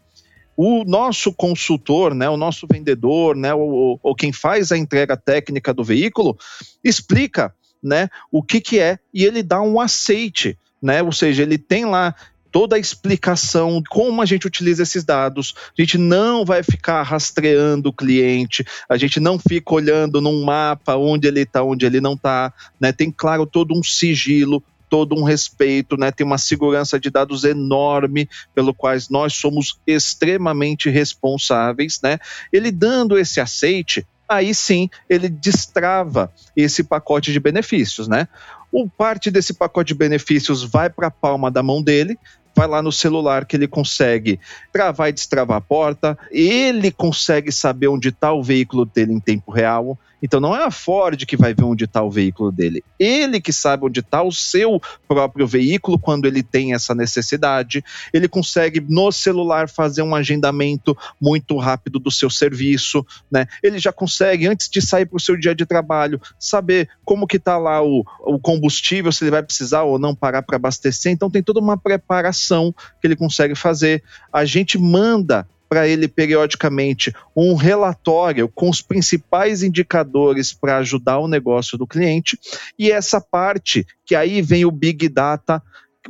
[0.61, 5.73] O nosso consultor, né, o nosso vendedor, né, ou, ou quem faz a entrega técnica
[5.73, 6.37] do veículo,
[6.83, 11.57] explica né, o que, que é e ele dá um aceite, né, ou seja, ele
[11.57, 12.13] tem lá
[12.51, 15.53] toda a explicação como a gente utiliza esses dados.
[15.77, 20.97] A gente não vai ficar rastreando o cliente, a gente não fica olhando num mapa
[20.97, 22.51] onde ele está, onde ele não está.
[22.77, 22.91] Né?
[22.91, 26.11] Tem, claro, todo um sigilo, todo um respeito, né?
[26.11, 32.17] Tem uma segurança de dados enorme, pelo quais nós somos extremamente responsáveis, né?
[32.51, 38.27] Ele dando esse aceite, aí sim ele destrava esse pacote de benefícios, né?
[38.71, 42.17] O parte desse pacote de benefícios vai para a palma da mão dele,
[42.55, 44.39] vai lá no celular que ele consegue
[44.71, 49.51] travar e destravar a porta, ele consegue saber onde está o veículo dele em tempo
[49.51, 52.83] real, então não é a Ford que vai ver onde está o veículo dele.
[52.99, 57.83] Ele que sabe onde está o seu próprio veículo quando ele tem essa necessidade.
[58.13, 63.47] Ele consegue no celular fazer um agendamento muito rápido do seu serviço, né?
[63.63, 67.37] Ele já consegue antes de sair para o seu dia de trabalho saber como que
[67.37, 71.11] está lá o, o combustível, se ele vai precisar ou não parar para abastecer.
[71.11, 74.03] Então tem toda uma preparação que ele consegue fazer.
[74.31, 81.27] A gente manda para ele periodicamente um relatório com os principais indicadores para ajudar o
[81.27, 82.37] negócio do cliente,
[82.77, 85.61] e essa parte que aí vem o Big Data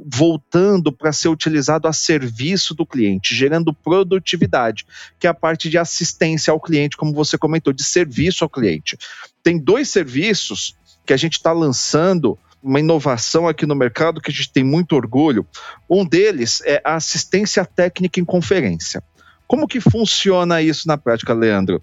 [0.01, 4.85] voltando para ser utilizado a serviço do cliente, gerando produtividade,
[5.19, 8.97] que é a parte de assistência ao cliente, como você comentou, de serviço ao cliente.
[9.43, 14.33] Tem dois serviços que a gente está lançando uma inovação aqui no mercado que a
[14.33, 15.45] gente tem muito orgulho.
[15.89, 19.03] Um deles é a assistência técnica em conferência.
[19.49, 21.81] Como que funciona isso na prática, Leandro?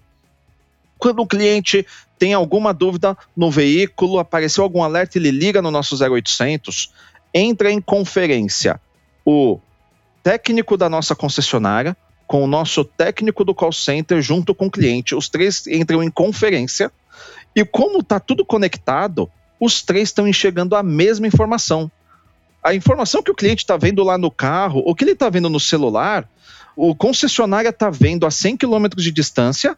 [0.97, 1.85] Quando o cliente
[2.17, 6.93] tem alguma dúvida no veículo, apareceu algum alerta, ele liga no nosso 0800,
[7.33, 8.79] entra em conferência
[9.25, 9.59] o
[10.23, 15.13] técnico da nossa concessionária com o nosso técnico do call center junto com o cliente.
[15.13, 16.89] Os três entram em conferência
[17.53, 21.91] e como está tudo conectado, os três estão enxergando a mesma informação.
[22.63, 25.49] A informação que o cliente está vendo lá no carro, o que ele está vendo
[25.49, 26.29] no celular,
[26.77, 29.75] o concessionário está vendo a 100 km de distância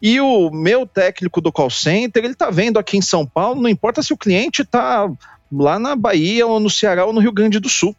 [0.00, 3.68] e o meu técnico do call center, ele está vendo aqui em São Paulo, não
[3.68, 5.10] importa se o cliente está
[5.50, 7.96] lá na Bahia ou no Ceará ou no Rio Grande do Sul.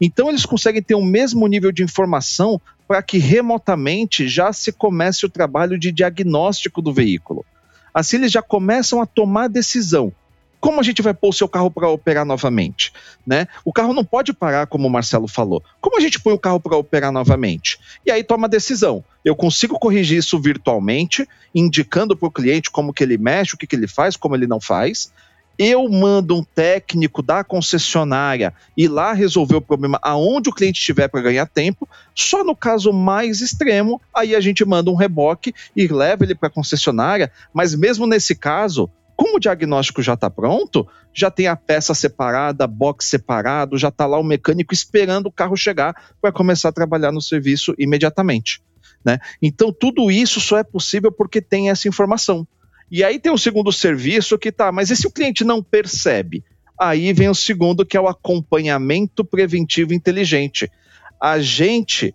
[0.00, 5.24] Então eles conseguem ter o mesmo nível de informação para que remotamente já se comece
[5.24, 7.46] o trabalho de diagnóstico do veículo.
[7.94, 10.12] Assim eles já começam a tomar decisão
[10.60, 12.92] como a gente vai pôr o seu carro para operar novamente?
[13.26, 13.48] Né?
[13.64, 15.64] O carro não pode parar, como o Marcelo falou.
[15.80, 17.78] Como a gente põe o carro para operar novamente?
[18.04, 19.02] E aí toma a decisão.
[19.24, 23.66] Eu consigo corrigir isso virtualmente, indicando para o cliente como que ele mexe, o que,
[23.66, 25.10] que ele faz, como ele não faz.
[25.58, 31.06] Eu mando um técnico da concessionária ir lá resolver o problema aonde o cliente estiver
[31.08, 31.86] para ganhar tempo.
[32.14, 36.48] Só no caso mais extremo, aí a gente manda um reboque e leva ele para
[36.48, 37.30] a concessionária.
[37.52, 42.66] Mas mesmo nesse caso, como o diagnóstico já está pronto, já tem a peça separada,
[42.66, 47.12] box separado, já está lá o mecânico esperando o carro chegar para começar a trabalhar
[47.12, 48.62] no serviço imediatamente.
[49.04, 49.18] Né?
[49.42, 52.48] Então, tudo isso só é possível porque tem essa informação.
[52.90, 56.42] E aí tem o segundo serviço que tá, mas e se o cliente não percebe?
[56.80, 60.72] Aí vem o segundo, que é o acompanhamento preventivo inteligente.
[61.20, 62.14] A gente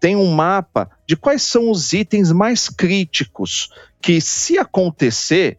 [0.00, 5.58] tem um mapa de quais são os itens mais críticos que, se acontecer,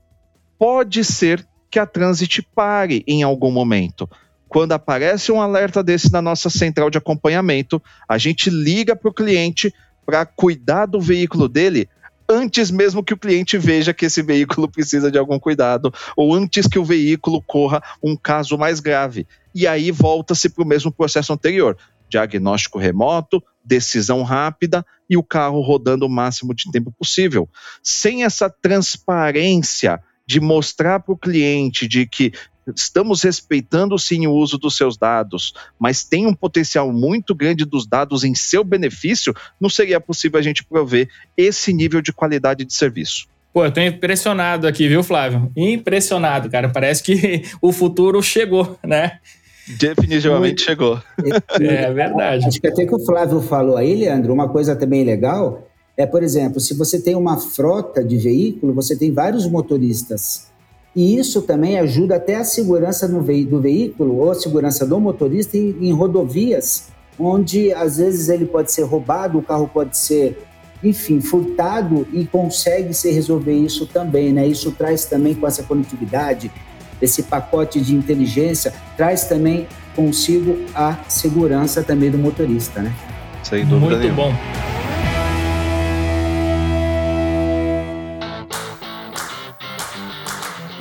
[0.58, 4.10] pode ser que a Transit pare em algum momento.
[4.48, 9.14] Quando aparece um alerta desse na nossa central de acompanhamento, a gente liga para o
[9.14, 9.74] cliente
[10.06, 11.90] para cuidar do veículo dele
[12.30, 16.68] antes mesmo que o cliente veja que esse veículo precisa de algum cuidado, ou antes
[16.68, 19.28] que o veículo corra um caso mais grave.
[19.54, 21.78] e aí volta-se para o mesmo processo anterior.
[22.10, 27.48] Diagnóstico remoto, decisão rápida e o carro rodando o máximo de tempo possível.
[27.82, 32.34] Sem essa transparência de mostrar para o cliente de que
[32.76, 37.86] estamos respeitando sim o uso dos seus dados, mas tem um potencial muito grande dos
[37.86, 42.74] dados em seu benefício, não seria possível a gente prover esse nível de qualidade de
[42.74, 43.28] serviço.
[43.54, 45.52] Pô, eu tô impressionado aqui, viu, Flávio?
[45.56, 46.68] Impressionado, cara.
[46.68, 49.20] Parece que o futuro chegou, né?
[49.80, 51.02] Definitivamente chegou.
[51.60, 52.46] É verdade.
[52.46, 55.66] Acho que até que o Flávio falou aí, Leandro, uma coisa também legal
[55.98, 60.48] é, por exemplo, se você tem uma frota de veículo, você tem vários motoristas.
[60.96, 65.76] E isso também ajuda até a segurança do veículo ou a segurança do motorista em,
[65.82, 66.88] em rodovias,
[67.20, 70.38] onde às vezes ele pode ser roubado, o carro pode ser,
[70.84, 74.48] enfim, furtado e consegue se resolver isso também, né?
[74.48, 76.52] Isso traz também com essa conectividade,
[77.02, 82.94] esse pacote de inteligência, traz também consigo a segurança também do motorista, né?
[83.44, 84.24] Sem dúvida Muito nenhuma.
[84.30, 84.75] bom.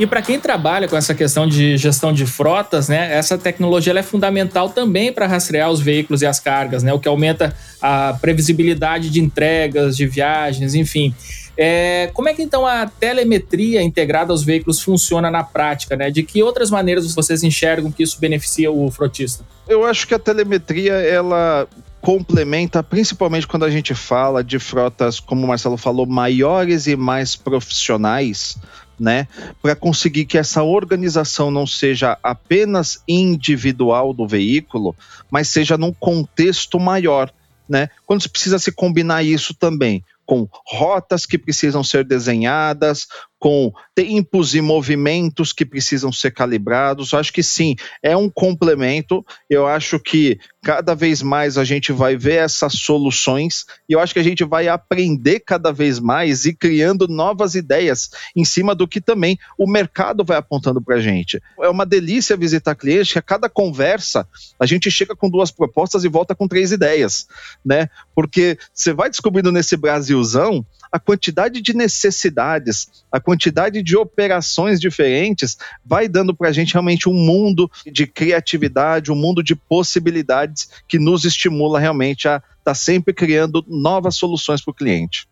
[0.05, 4.03] E para quem trabalha com essa questão de gestão de frotas, né, essa tecnologia é
[4.03, 9.09] fundamental também para rastrear os veículos e as cargas, né, o que aumenta a previsibilidade
[9.09, 11.15] de entregas, de viagens, enfim.
[11.57, 15.97] É, como é que então a telemetria integrada aos veículos funciona na prática?
[15.97, 16.11] Né?
[16.11, 19.43] De que outras maneiras vocês enxergam que isso beneficia o frotista?
[19.67, 21.67] Eu acho que a telemetria ela
[22.05, 27.35] complementa, principalmente quando a gente fala de frotas, como o Marcelo falou, maiores e mais
[27.35, 28.59] profissionais,
[28.99, 29.27] né?
[29.63, 34.95] Para conseguir que essa organização não seja apenas individual do veículo,
[35.31, 37.33] mas seja num contexto maior,
[37.69, 37.89] né?
[38.07, 43.07] Quando se precisa se combinar isso também com rotas que precisam ser desenhadas,
[43.45, 47.13] com tempos e movimentos que precisam ser calibrados.
[47.13, 49.23] Acho que sim, é um complemento.
[49.51, 54.15] Eu acho que cada vez mais a gente vai ver essas soluções e eu acho
[54.15, 58.89] que a gente vai aprender cada vez mais e criando novas ideias em cima do
[58.89, 61.39] que também o mercado vai apontando para a gente.
[61.61, 64.27] É uma delícia visitar clientes que a cada conversa
[64.59, 67.27] a gente chega com duas propostas e volta com três ideias,
[67.63, 67.91] né?
[68.15, 75.57] Porque você vai descobrindo nesse Brasilzão a quantidade de necessidades, a quantidade de operações diferentes,
[75.85, 80.99] vai dando para a gente realmente um mundo de criatividade, um mundo de possibilidades que
[80.99, 85.27] nos estimula realmente a estar tá sempre criando novas soluções para o cliente.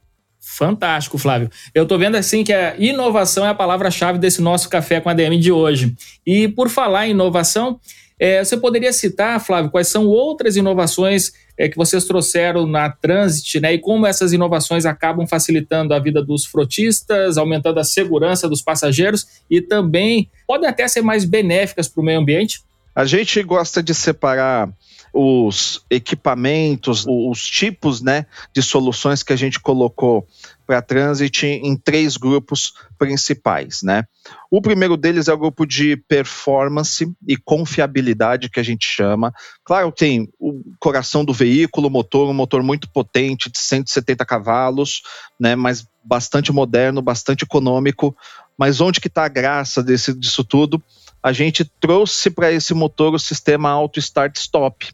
[0.44, 1.48] Fantástico, Flávio.
[1.72, 5.14] Eu estou vendo assim que a inovação é a palavra-chave desse nosso café com a
[5.14, 5.94] DM de hoje.
[6.26, 7.78] E por falar em inovação,
[8.18, 13.60] é, você poderia citar, Flávio, quais são outras inovações é, que vocês trouxeram na Transit,
[13.60, 13.74] né?
[13.74, 19.26] E como essas inovações acabam facilitando a vida dos frotistas, aumentando a segurança dos passageiros
[19.50, 22.62] e também podem até ser mais benéficas para o meio ambiente?
[22.94, 24.68] A gente gosta de separar
[25.12, 30.26] os equipamentos, os tipos né, de soluções que a gente colocou
[30.72, 33.82] para Transit em três grupos principais.
[33.82, 34.04] Né?
[34.50, 39.34] O primeiro deles é o grupo de performance e confiabilidade, que a gente chama.
[39.62, 45.02] Claro, tem o coração do veículo, o motor, um motor muito potente, de 170 cavalos,
[45.38, 48.16] né, mas bastante moderno, bastante econômico.
[48.56, 50.82] Mas onde que está a graça desse, disso tudo?
[51.22, 54.90] A gente trouxe para esse motor o sistema auto start stop,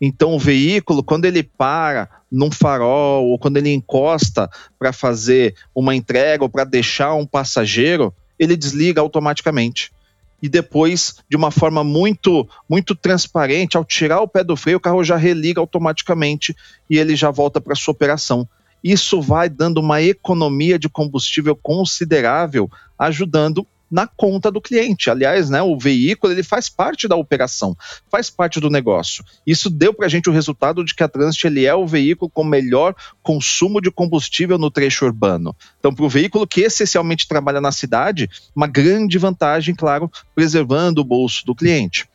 [0.00, 5.94] então, o veículo, quando ele para num farol ou quando ele encosta para fazer uma
[5.94, 9.92] entrega ou para deixar um passageiro, ele desliga automaticamente.
[10.42, 14.80] E depois, de uma forma muito, muito transparente, ao tirar o pé do freio, o
[14.80, 16.54] carro já religa automaticamente
[16.90, 18.46] e ele já volta para sua operação.
[18.82, 25.08] Isso vai dando uma economia de combustível considerável, ajudando na conta do cliente.
[25.08, 27.76] Aliás, né, o veículo ele faz parte da operação,
[28.10, 29.24] faz parte do negócio.
[29.46, 32.28] Isso deu para a gente o resultado de que a Transit ele é o veículo
[32.28, 35.54] com melhor consumo de combustível no trecho urbano.
[35.78, 41.04] Então, para o veículo que essencialmente trabalha na cidade, uma grande vantagem, claro, preservando o
[41.04, 42.08] bolso do cliente.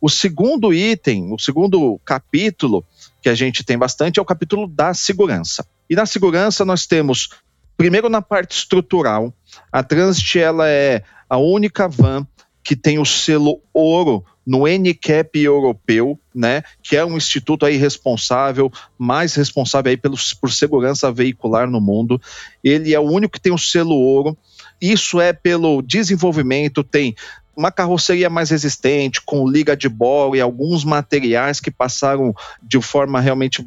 [0.00, 2.84] O segundo item, o segundo capítulo
[3.20, 5.66] que a gente tem bastante é o capítulo da segurança.
[5.90, 7.30] E na segurança nós temos
[7.76, 9.32] primeiro na parte estrutural,
[9.70, 12.26] a Transit ela é a única van
[12.62, 18.72] que tem o selo ouro no NCAP europeu, né, que é um instituto aí responsável,
[18.96, 22.20] mais responsável aí pelos, por segurança veicular no mundo.
[22.62, 24.36] Ele é o único que tem o selo ouro.
[24.80, 27.14] Isso é pelo desenvolvimento, tem
[27.56, 33.20] uma carroceria mais resistente, com liga de bola e alguns materiais que passaram de forma
[33.20, 33.66] realmente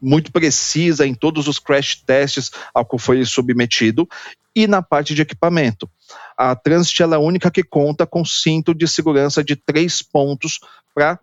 [0.00, 4.08] muito precisa em todos os crash tests ao que foi submetido
[4.54, 5.88] e na parte de equipamento.
[6.36, 10.60] A Transit é a única que conta com cinto de segurança de três pontos
[10.94, 11.18] para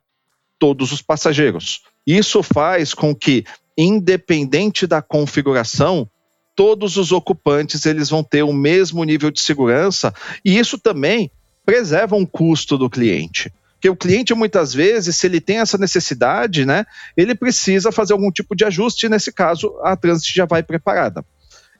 [0.57, 1.81] todos os passageiros.
[2.05, 3.45] Isso faz com que,
[3.77, 6.09] independente da configuração,
[6.55, 10.13] todos os ocupantes eles vão ter o mesmo nível de segurança
[10.43, 11.31] e isso também
[11.65, 13.53] preserva um custo do cliente.
[13.75, 16.85] Porque o cliente, muitas vezes, se ele tem essa necessidade, né,
[17.15, 21.23] ele precisa fazer algum tipo de ajuste, nesse caso, a Transit já vai preparada.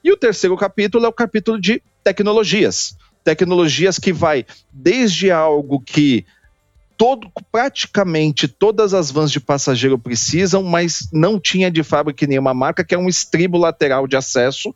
[0.02, 2.96] E o terceiro capítulo é o capítulo de tecnologias.
[3.24, 6.24] Tecnologias que vai desde algo que
[7.00, 12.84] todo, praticamente todas as vans de passageiro precisam, mas não tinha de fábrica nenhuma marca,
[12.84, 14.74] que é um estribo lateral de acesso,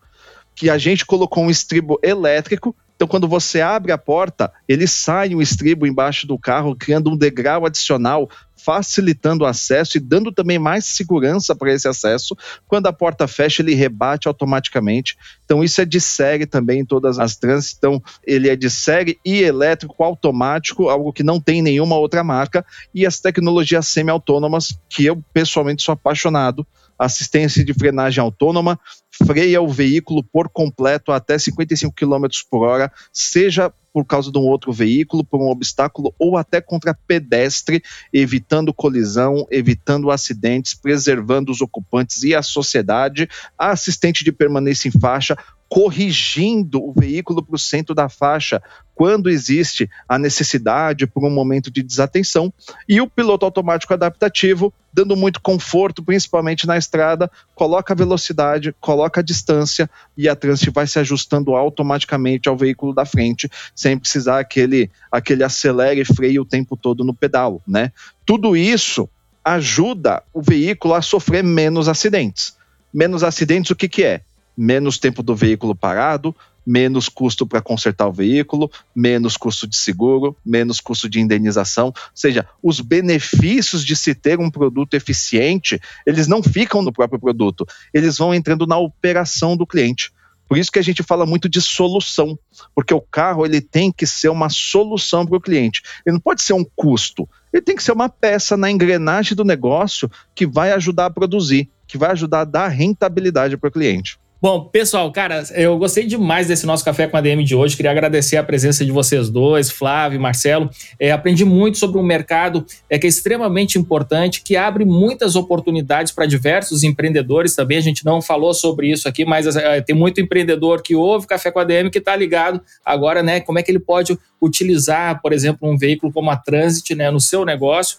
[0.55, 2.75] que a gente colocou um estribo elétrico.
[2.97, 7.17] Então, quando você abre a porta, ele sai um estribo embaixo do carro, criando um
[7.17, 8.31] degrau adicional,
[8.65, 12.35] facilitando o acesso e dando também mais segurança para esse acesso.
[12.67, 15.17] Quando a porta fecha, ele rebate automaticamente.
[15.45, 17.75] Então, isso é de série também em todas as trans.
[17.77, 22.65] Então, ele é de série e elétrico automático, algo que não tem nenhuma outra marca.
[22.95, 28.79] E as tecnologias semi-autônomas, que eu pessoalmente sou apaixonado assistência de frenagem autônoma,
[29.27, 34.43] freia o veículo por completo até 55 km por hora, seja por causa de um
[34.43, 37.81] outro veículo, por um obstáculo ou até contra pedestre,
[38.13, 43.29] evitando colisão, evitando acidentes, preservando os ocupantes e a sociedade.
[43.57, 45.37] A assistente de permanência em faixa
[45.69, 48.63] corrigindo o veículo para o centro da faixa
[48.95, 52.53] quando existe a necessidade por um momento de desatenção,
[52.89, 59.21] e o piloto automático adaptativo, dando muito conforto, principalmente na estrada, coloca a velocidade, coloca
[59.21, 64.39] a distância e a trânsito vai se ajustando automaticamente ao veículo da frente, sem precisar
[64.39, 67.91] aquele, aquele acelere e freie o tempo todo no pedal, né?
[68.25, 69.09] Tudo isso
[69.45, 72.57] ajuda o veículo a sofrer menos acidentes.
[72.93, 74.21] Menos acidentes, o que, que é?
[74.57, 76.35] Menos tempo do veículo parado,
[76.67, 81.87] menos custo para consertar o veículo, menos custo de seguro, menos custo de indenização.
[81.87, 87.21] Ou seja, os benefícios de se ter um produto eficiente, eles não ficam no próprio
[87.21, 90.13] produto, eles vão entrando na operação do cliente.
[90.47, 92.39] Por isso que a gente fala muito de solução,
[92.75, 95.83] porque o carro ele tem que ser uma solução para o cliente.
[96.05, 99.45] Ele não pode ser um custo, ele tem que ser uma peça na engrenagem do
[99.45, 104.19] negócio que vai ajudar a produzir, que vai ajudar a dar rentabilidade para o cliente.
[104.45, 107.75] Bom, pessoal, cara, eu gostei demais desse nosso café com a DM de hoje.
[107.75, 110.69] Queria agradecer a presença de vocês dois, Flávio e Marcelo.
[111.01, 116.13] É, aprendi muito sobre um mercado é, que é extremamente importante, que abre muitas oportunidades
[116.13, 117.79] para diversos empreendedores também.
[117.79, 121.51] A gente não falou sobre isso aqui, mas é, tem muito empreendedor que ouve Café
[121.51, 123.41] com a DM que está ligado agora, né?
[123.41, 127.19] Como é que ele pode utilizar, por exemplo, um veículo como a Transit né, no
[127.19, 127.97] seu negócio.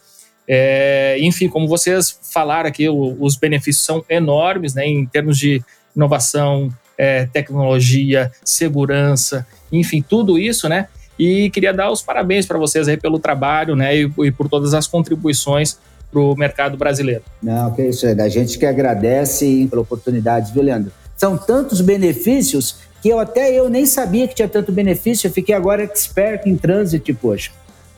[0.47, 5.59] É, enfim, como vocês falaram aqui, o, os benefícios são enormes né, em termos de
[5.95, 10.87] inovação, é, tecnologia, segurança, enfim, tudo isso, né?
[11.17, 13.95] E queria dar os parabéns para vocês aí pelo trabalho, né?
[13.95, 15.77] E, e por todas as contribuições
[16.11, 17.23] para o mercado brasileiro.
[17.41, 20.91] Não, que isso, é a gente que agradece pela oportunidade, viu, Leandro?
[21.17, 25.53] São tantos benefícios que eu até eu nem sabia que tinha tanto benefício, eu fiquei
[25.53, 27.51] agora expert em trânsito, poxa.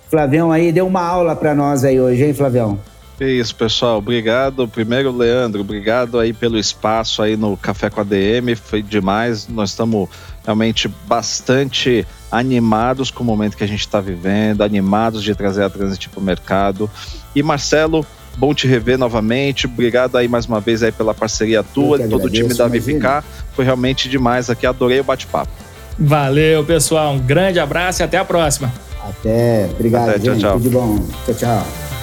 [0.10, 2.80] Flavião aí deu uma aula para nós aí hoje, hein, Flavião?
[3.20, 3.98] É isso, pessoal.
[3.98, 4.68] Obrigado.
[4.68, 8.56] Primeiro, Leandro, obrigado aí pelo espaço aí no Café com a DM.
[8.56, 9.48] Foi demais.
[9.48, 10.08] Nós estamos
[10.44, 15.70] realmente bastante animados com o momento que a gente está vivendo, animados de trazer a
[15.70, 16.90] Transit para o mercado.
[17.36, 18.06] E Marcelo,
[18.38, 19.66] bom te rever novamente.
[19.66, 23.24] Obrigado aí mais uma vez aí pela parceria tua, de todo o time da VPK.
[23.54, 24.68] Foi realmente demais aqui.
[24.68, 25.52] Adorei o bate-papo.
[25.98, 27.14] Valeu, pessoal.
[27.14, 28.72] Um grande abraço e até a próxima.
[29.04, 29.68] Até.
[29.72, 30.40] Obrigado, até, gente.
[30.40, 30.60] Tchau, tchau.
[30.60, 31.08] Tudo bom.
[31.26, 31.97] Tchau, tchau.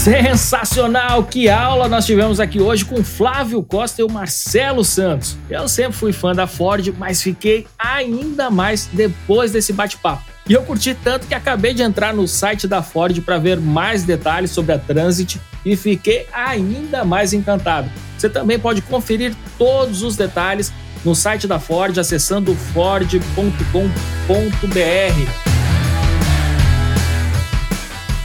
[0.00, 1.24] Sensacional!
[1.24, 5.36] Que aula nós tivemos aqui hoje com Flávio Costa e o Marcelo Santos.
[5.50, 10.22] Eu sempre fui fã da Ford, mas fiquei ainda mais depois desse bate-papo.
[10.48, 14.02] E eu curti tanto que acabei de entrar no site da Ford para ver mais
[14.02, 17.90] detalhes sobre a Transit e fiquei ainda mais encantado.
[18.16, 20.72] Você também pode conferir todos os detalhes
[21.04, 25.49] no site da Ford acessando ford.com.br.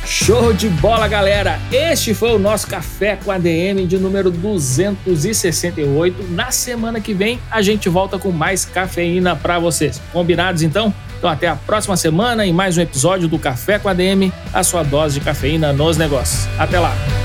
[0.06, 1.60] Show de bola, galera!
[1.72, 6.28] Este foi o nosso Café com a DM de número 268.
[6.30, 10.00] Na semana que vem a gente volta com mais cafeína para vocês.
[10.14, 10.94] Combinados então?
[11.18, 14.64] Então até a próxima semana em mais um episódio do Café com a DM, a
[14.64, 16.48] sua dose de cafeína nos negócios.
[16.60, 17.25] Até lá!